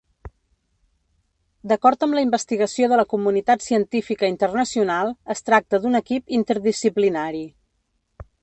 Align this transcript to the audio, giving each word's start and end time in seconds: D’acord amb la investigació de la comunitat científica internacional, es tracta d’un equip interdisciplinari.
D’acord 1.71 2.05
amb 2.07 2.17
la 2.19 2.23
investigació 2.27 2.89
de 2.93 2.99
la 3.01 3.05
comunitat 3.13 3.67
científica 3.67 4.33
internacional, 4.35 5.15
es 5.37 5.47
tracta 5.51 5.83
d’un 5.85 6.01
equip 6.03 6.37
interdisciplinari. 6.43 7.47